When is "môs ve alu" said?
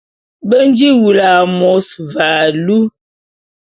1.57-2.79